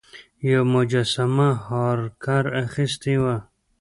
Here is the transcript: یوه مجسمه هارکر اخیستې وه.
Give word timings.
یوه 0.49 0.65
مجسمه 0.73 1.49
هارکر 1.67 2.43
اخیستې 2.65 3.15
وه. 3.23 3.35